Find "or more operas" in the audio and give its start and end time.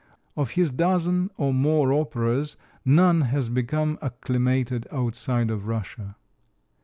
1.37-2.57